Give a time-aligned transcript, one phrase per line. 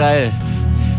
[0.00, 0.32] Geschrei.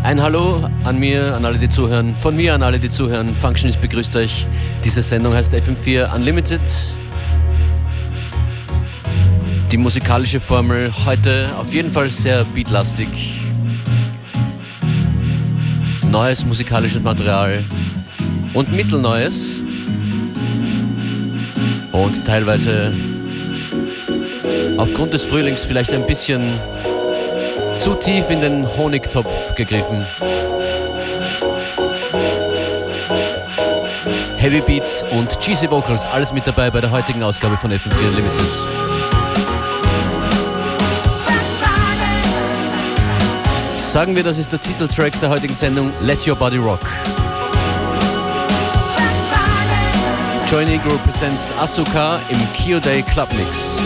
[0.04, 2.14] Ein Hallo an mir, an alle, die zuhören.
[2.14, 3.34] Von mir an alle, die zuhören.
[3.34, 4.46] Functionist begrüßt euch.
[4.84, 6.60] Diese Sendung heißt FM4 Unlimited.
[9.72, 13.08] Die musikalische Formel heute auf jeden Fall sehr beatlastig.
[16.08, 17.64] Neues musikalisches Material
[18.54, 19.56] und mittelneues.
[21.90, 22.92] Und teilweise
[24.76, 26.40] aufgrund des Frühlings vielleicht ein bisschen
[27.82, 30.06] zu tief in den Honigtopf gegriffen.
[34.36, 38.52] Heavy Beats und cheesy Vocals, alles mit dabei bei der heutigen Ausgabe von FM4 Limited.
[43.78, 46.88] Sagen wir, das ist der Titeltrack der heutigen Sendung Let Your Body Rock.
[50.48, 53.80] Join Eagle presents Asuka im Kyo Day Club Mix.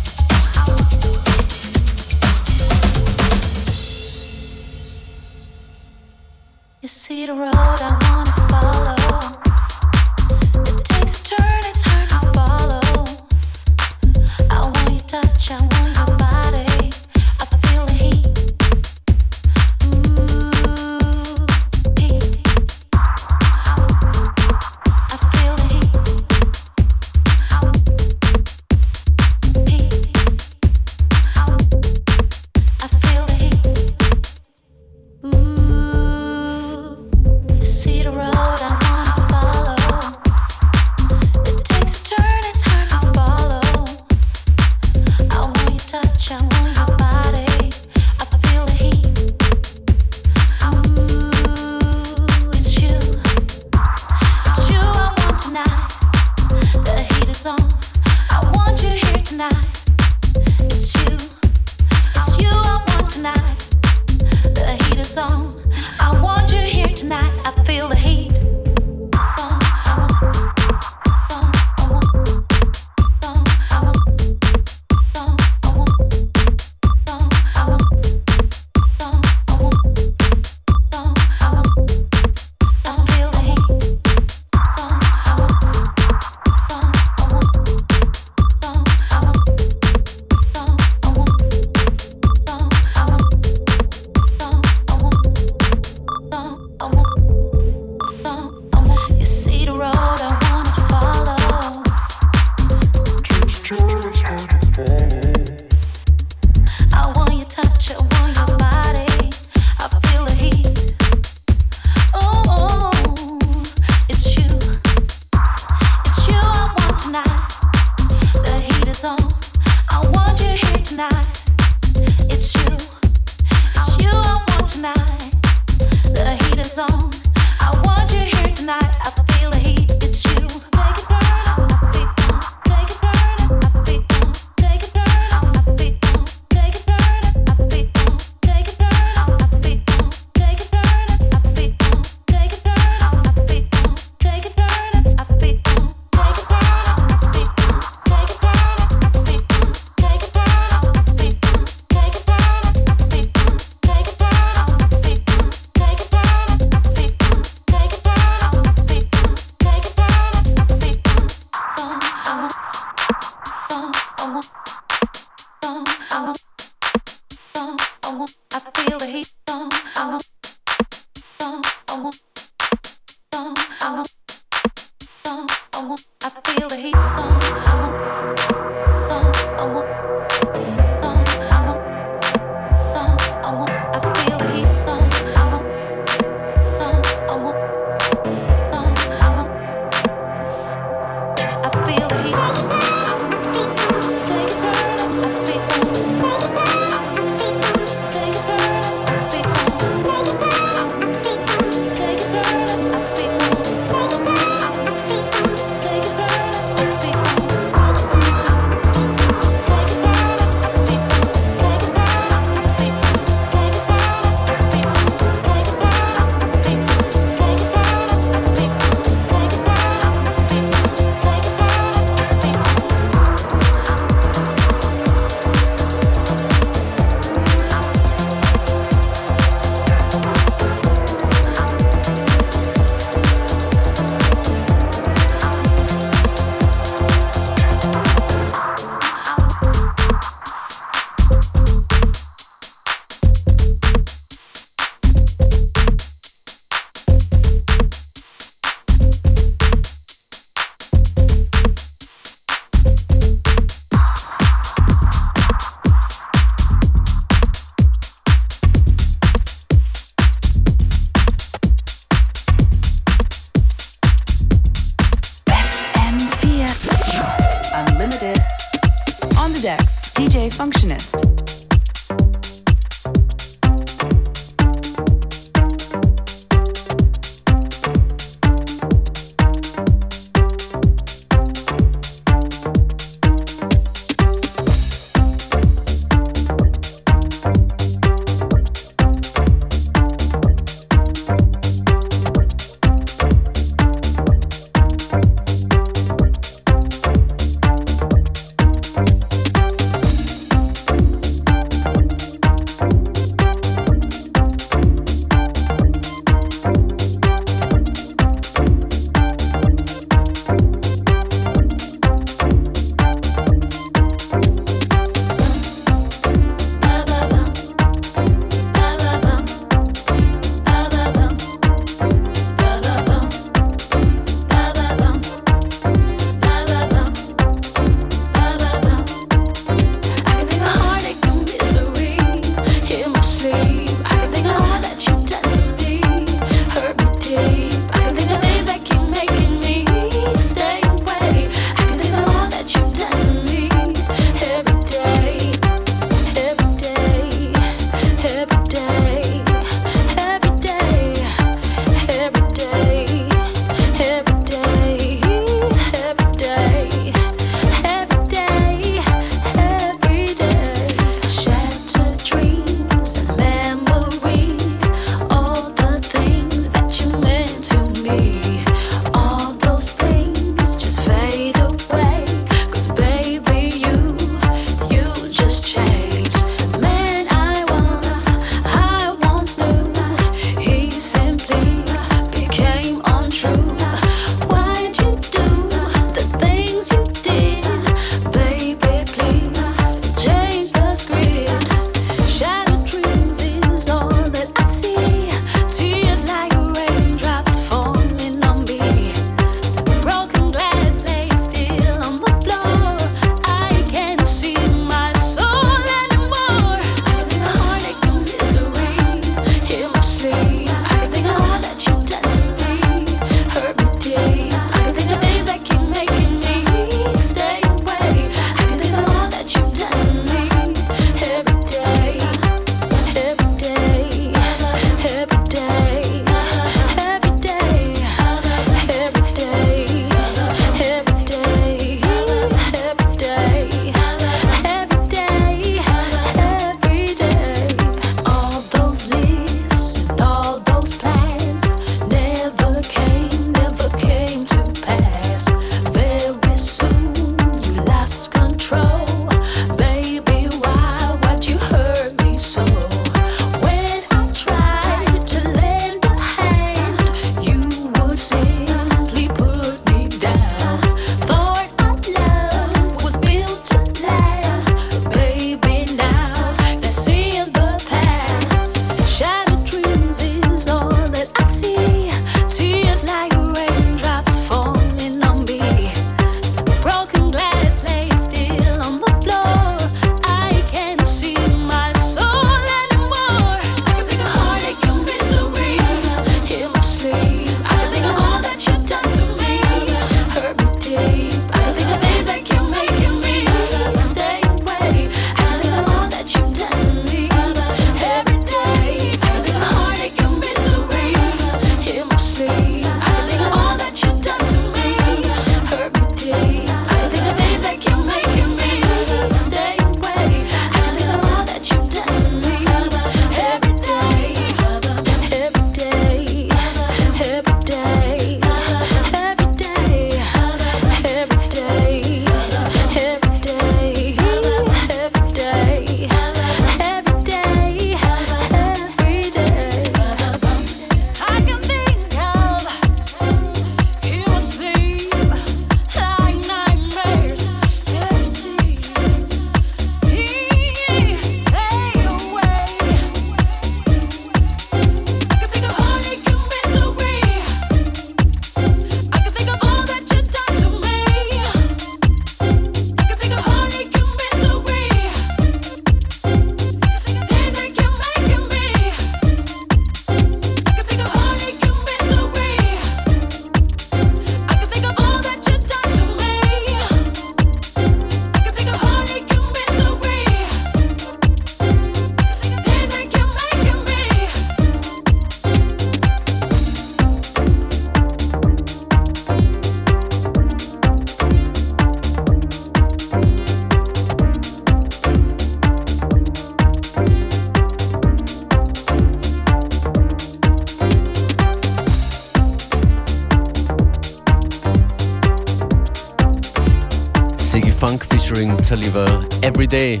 [599.56, 600.00] Taliva Every Day.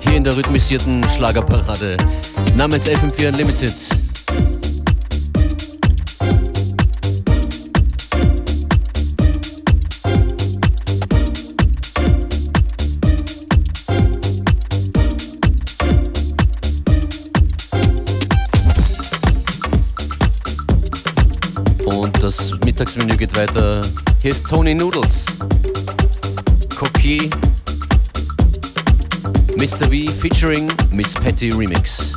[0.00, 1.96] Hier in der rhythmisierten Schlagerparade
[2.56, 3.74] namens FM4 Unlimited.
[22.64, 23.80] Mittagsmenü geht weiter.
[24.20, 25.24] Hier ist Tony Noodles.
[29.56, 29.86] Mr.
[29.86, 32.15] V featuring Miss Petty Remix.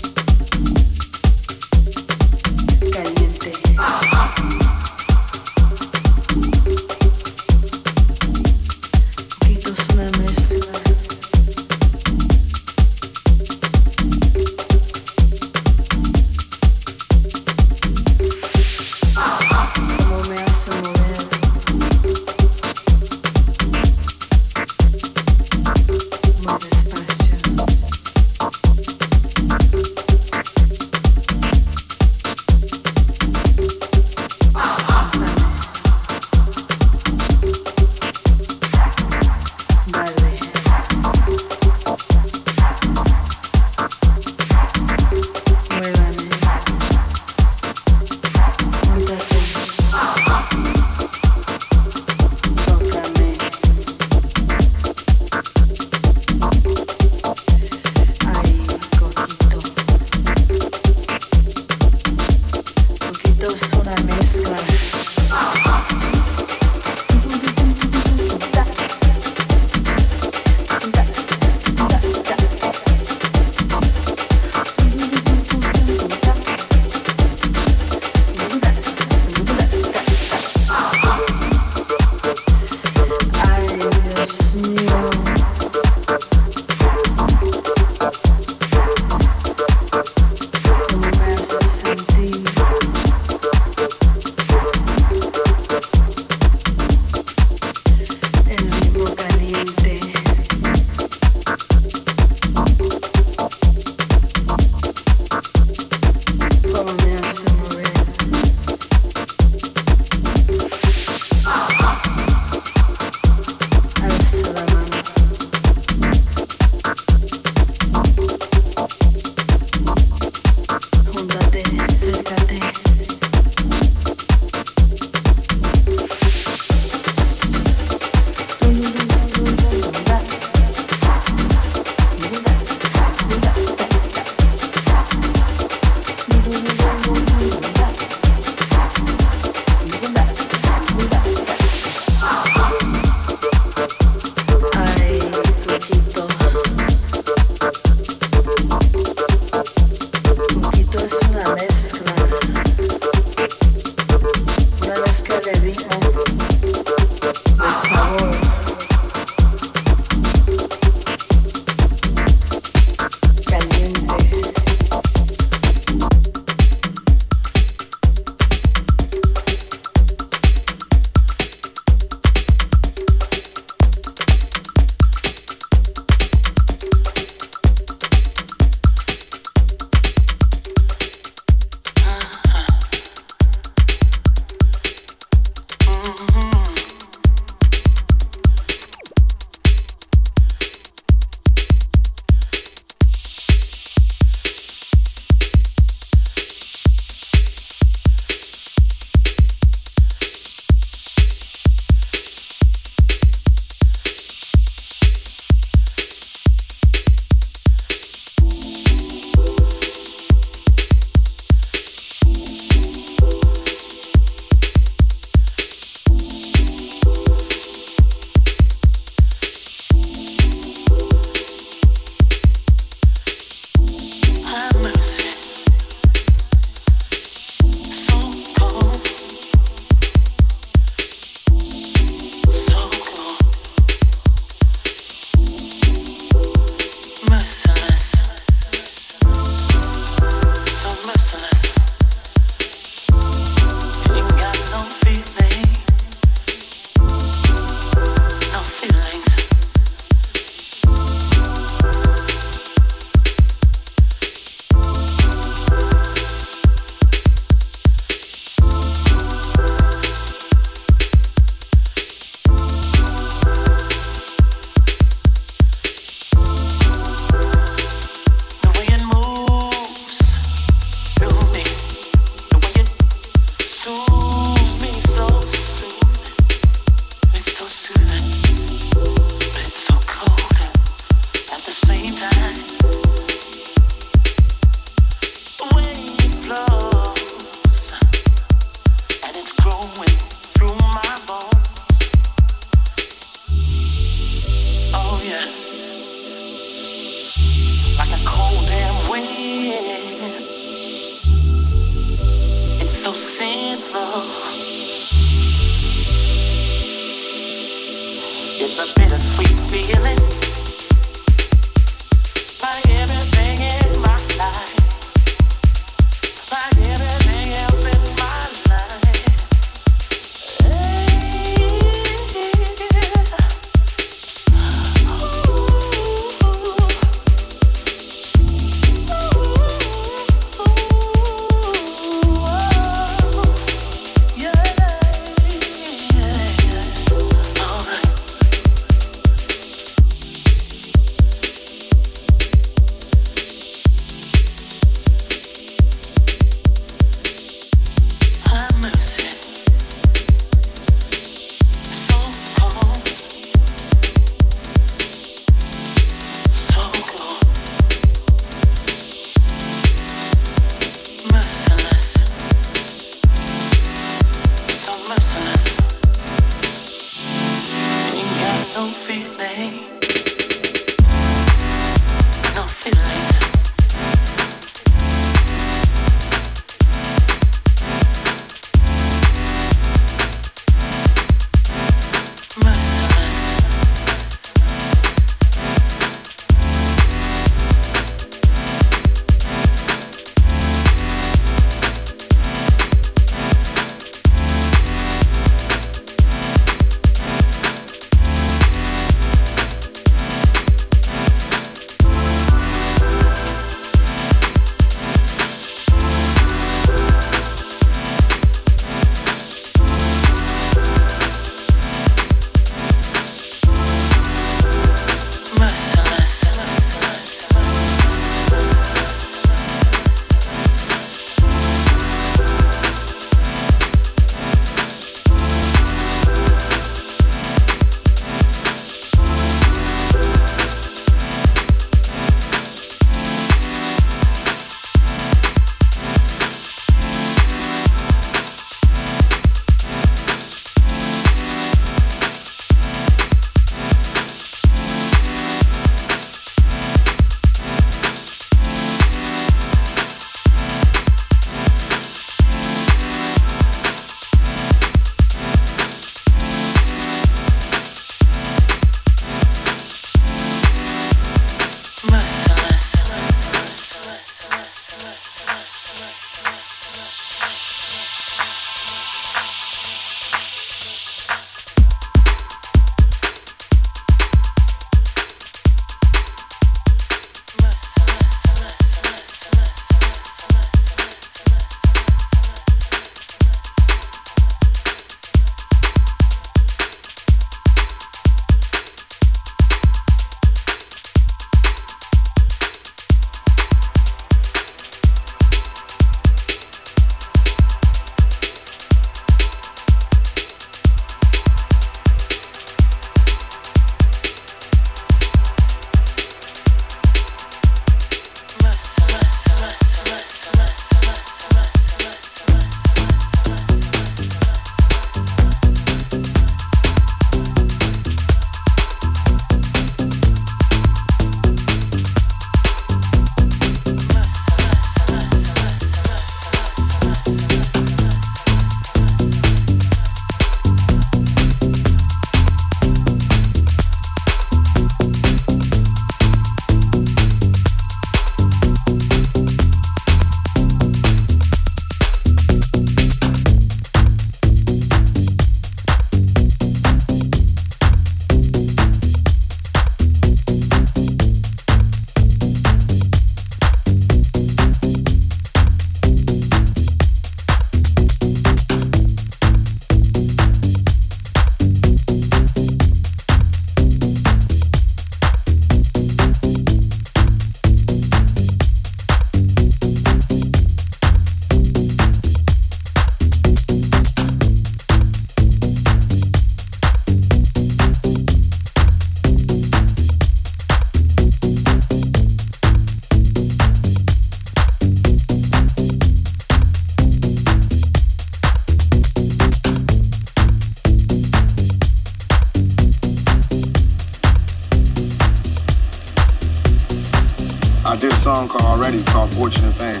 [598.88, 600.00] Already called Fortunate Fan.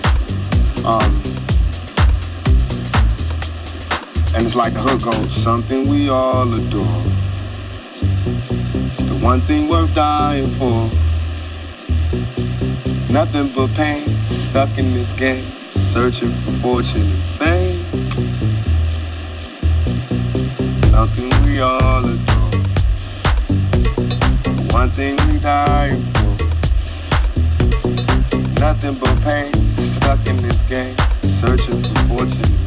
[0.86, 1.22] Um,
[4.34, 7.02] And it's like the hook goes, something we all adore.
[8.00, 10.90] It's the one thing worth dying for.
[13.10, 14.16] Nothing but pain,
[14.48, 15.50] stuck in this game,
[15.92, 17.84] searching for fortune and fame.
[20.84, 22.50] Something we all adore.
[24.44, 26.27] The one thing we dying for.
[28.68, 29.50] Nothing but pain,
[29.94, 30.94] stuck in this game,
[31.40, 32.66] searching for fortune.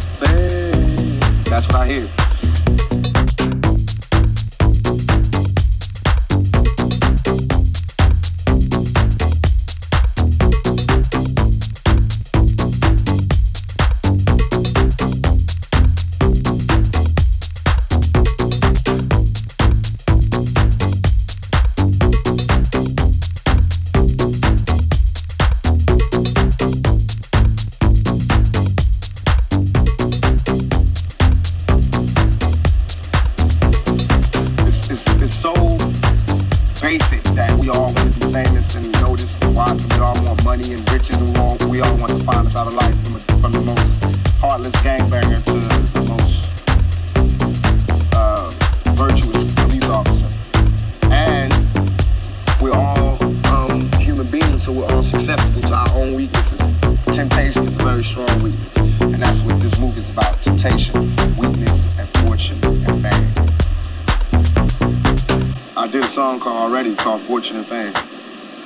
[1.45, 2.31] That's what I hear.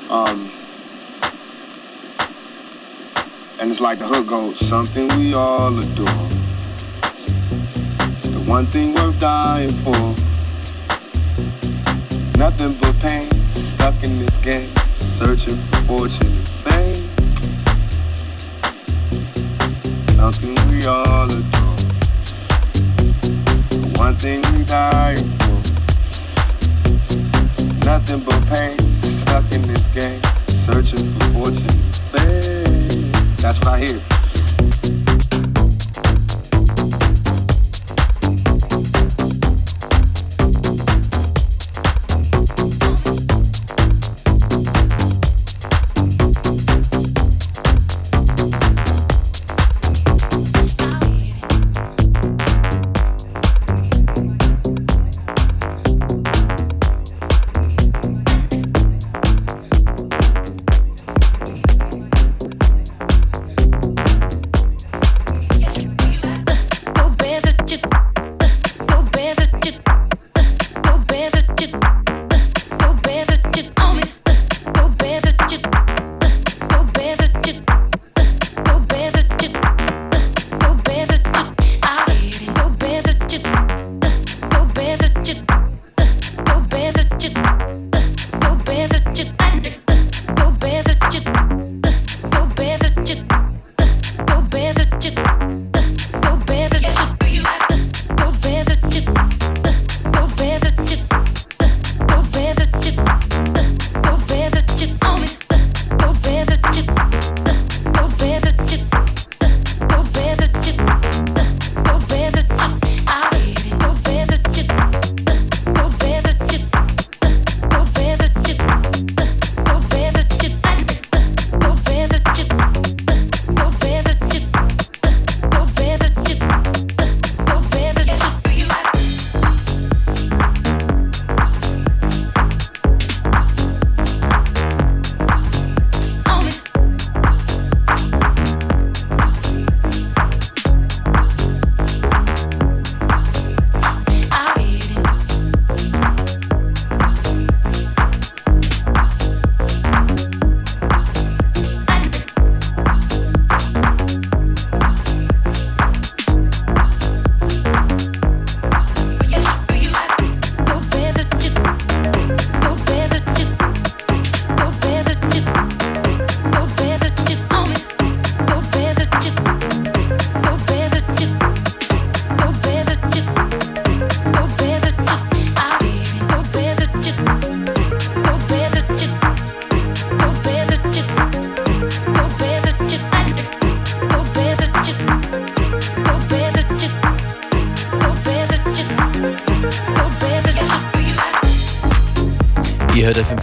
[0.10, 0.52] Um,
[4.70, 6.28] something we all adore.
[8.22, 10.16] The one thing worth dying for.
[12.38, 14.72] Nothing but pain, stuck in this game,
[15.18, 17.10] searching for fortune and fame.
[20.16, 21.76] Something we all adore.
[23.70, 25.45] The one thing we dying for.
[27.86, 30.20] Nothing but pain, stuck in this game,
[30.66, 33.12] searching for fortune.
[33.38, 34.15] That's what I hear.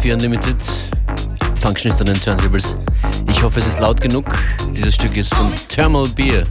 [0.03, 0.57] FM4 Unlimited.
[1.57, 2.77] Functionist an den Turntables.
[3.29, 4.25] Ich hoffe, es ist laut genug.
[4.73, 6.43] Dieses Stück ist von Thermal Beer.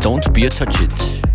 [0.00, 1.31] Don't Beer Touch It.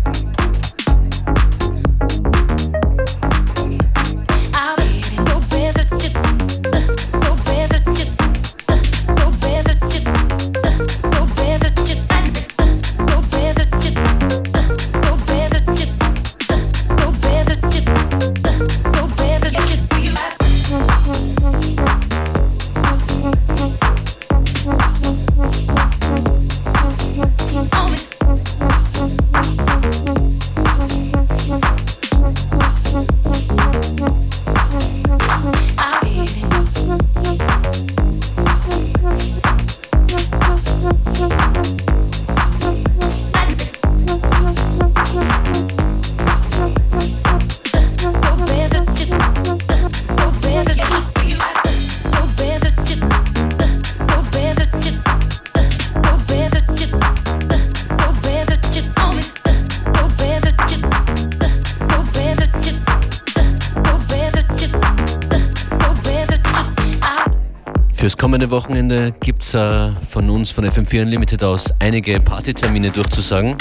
[68.78, 73.56] Wochenende gibt es äh, von uns, von FM4 Unlimited aus, einige Partytermine durchzusagen.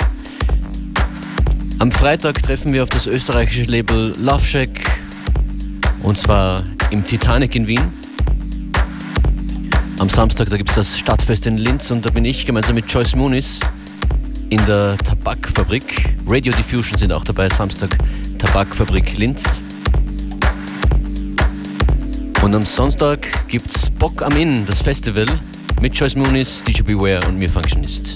[1.80, 4.70] Am Freitag treffen wir auf das österreichische Label Love Shack
[6.04, 7.82] und zwar im Titanic in Wien.
[9.98, 12.88] Am Samstag, da gibt es das Stadtfest in Linz und da bin ich gemeinsam mit
[12.88, 13.60] Joyce Muniz
[14.52, 16.16] in der Tabakfabrik.
[16.28, 17.98] Radio Diffusion sind auch dabei, Samstag
[18.38, 19.62] Tabakfabrik Linz.
[22.48, 25.26] Und am Sonntag gibt's Bock am Inn, das Festival,
[25.82, 28.16] mit Joyce Moonis, DJ Beware und mir Functionist.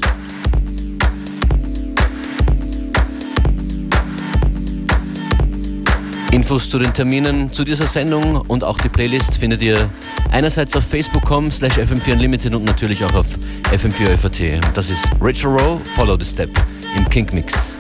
[6.32, 9.90] Infos zu den Terminen zu dieser Sendung und auch die Playlist findet ihr
[10.32, 13.28] einerseits auf facebook.com slash fm4 unlimited und natürlich auch auf
[13.74, 16.52] fm4 Das ist Rachel Rowe, Follow the Step
[16.96, 17.76] im Kink Mix.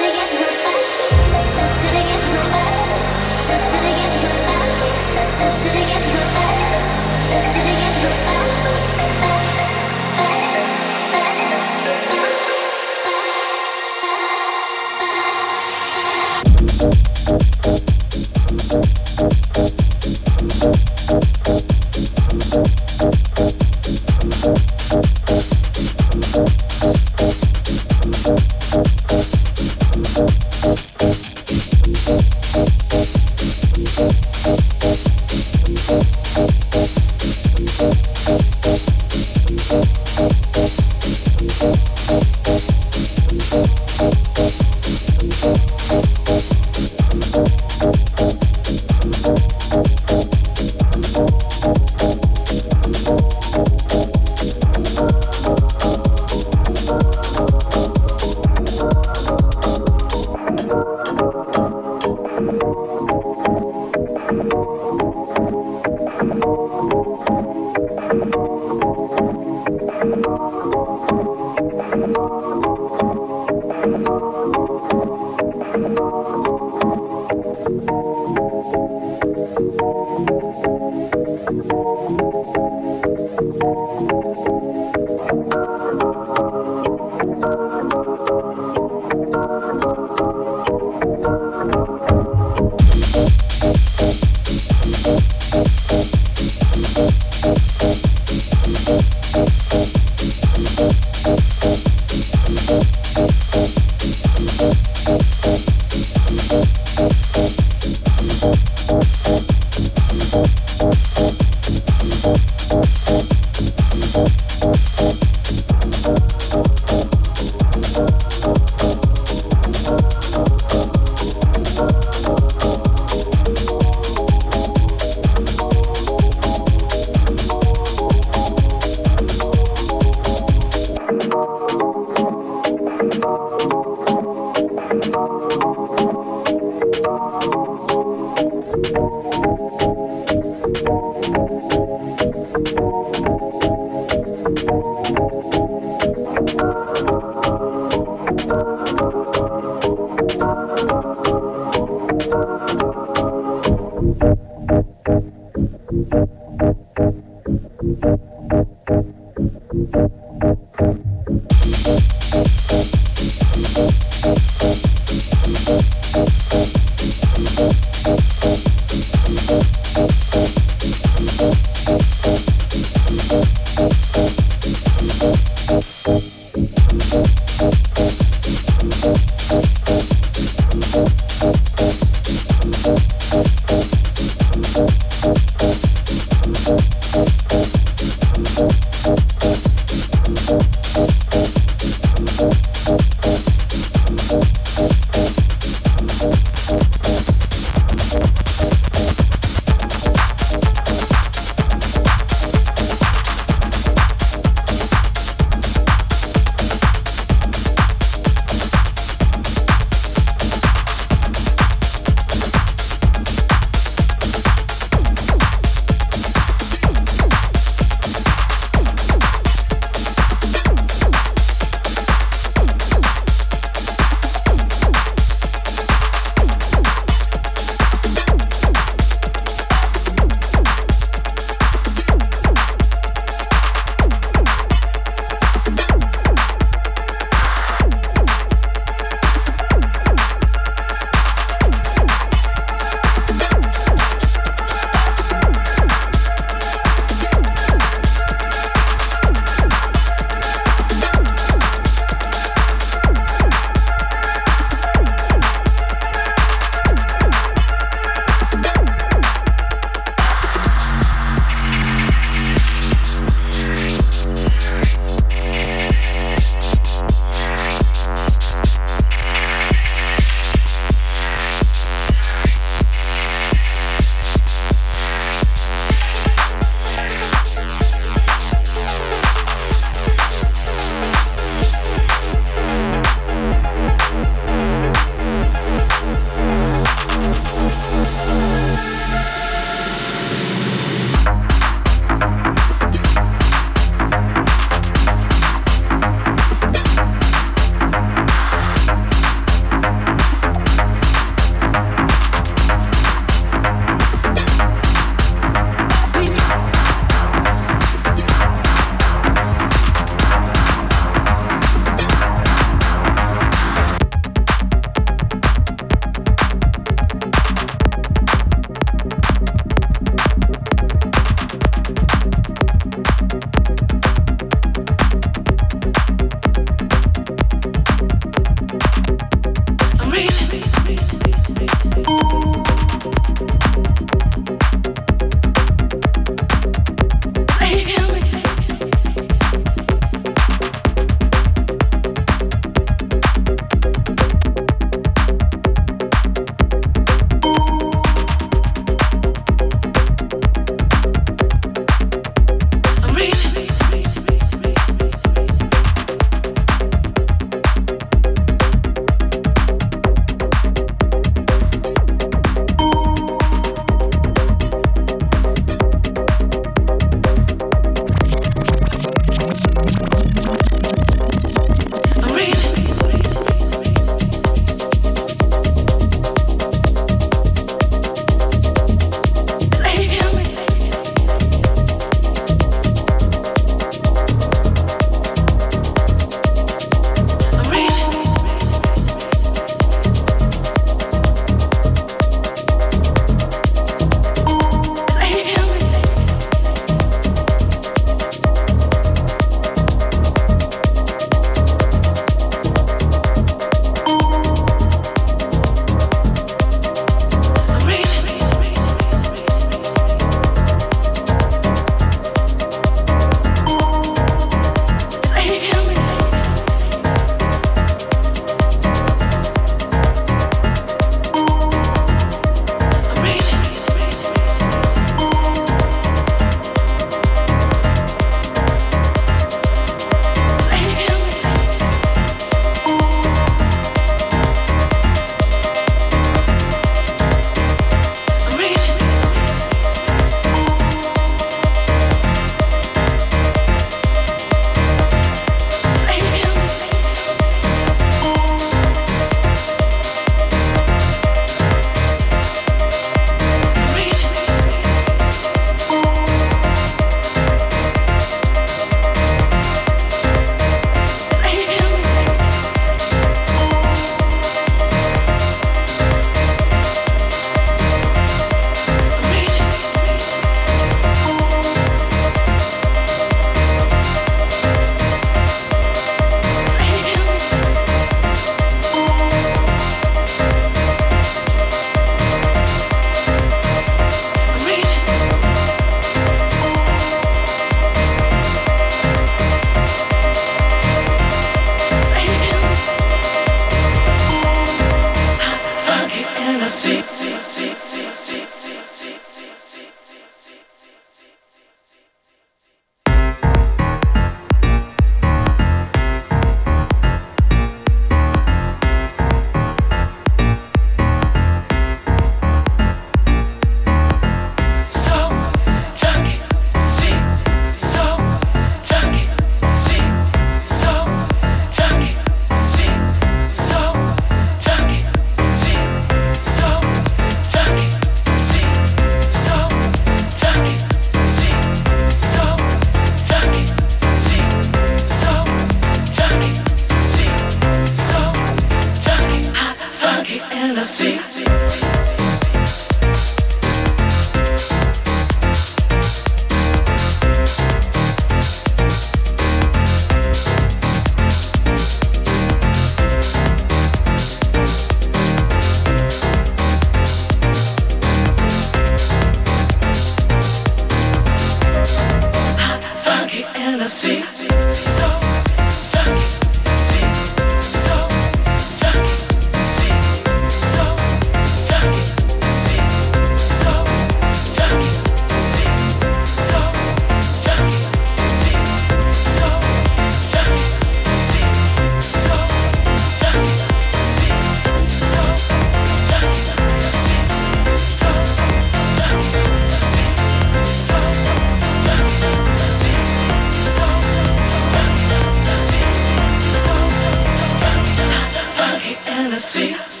[599.31, 600.00] Tennessee.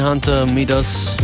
[0.00, 1.16] Hunter Midas,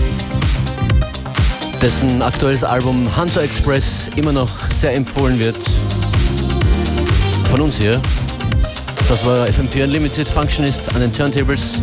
[1.81, 5.57] dessen aktuelles Album Hunter Express immer noch sehr empfohlen wird.
[7.51, 8.01] Von uns hier.
[9.09, 11.79] Das war FM4 Unlimited Functionist an den Turntables.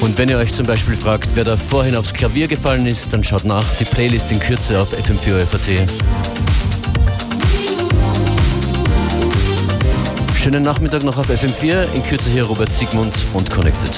[0.00, 3.24] Und wenn ihr euch zum Beispiel fragt, wer da vorhin aufs Klavier gefallen ist, dann
[3.24, 5.88] schaut nach die Playlist in Kürze auf FM4 FAT.
[10.34, 11.92] Schönen Nachmittag noch auf FM4.
[11.94, 13.90] In Kürze hier Robert Sigmund und Connected.